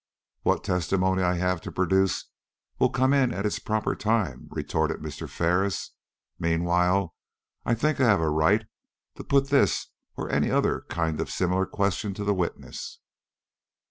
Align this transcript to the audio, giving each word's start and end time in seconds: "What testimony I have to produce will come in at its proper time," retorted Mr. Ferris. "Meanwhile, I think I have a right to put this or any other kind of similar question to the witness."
"What 0.41 0.63
testimony 0.63 1.21
I 1.21 1.35
have 1.35 1.61
to 1.61 1.71
produce 1.71 2.31
will 2.79 2.89
come 2.89 3.13
in 3.13 3.31
at 3.31 3.45
its 3.45 3.59
proper 3.59 3.95
time," 3.95 4.47
retorted 4.49 4.97
Mr. 4.99 5.29
Ferris. 5.29 5.91
"Meanwhile, 6.39 7.13
I 7.67 7.75
think 7.75 7.99
I 8.01 8.05
have 8.05 8.19
a 8.19 8.27
right 8.31 8.65
to 9.17 9.23
put 9.23 9.49
this 9.49 9.89
or 10.17 10.27
any 10.31 10.49
other 10.49 10.85
kind 10.89 11.21
of 11.21 11.29
similar 11.29 11.67
question 11.67 12.15
to 12.15 12.23
the 12.23 12.33
witness." 12.33 12.99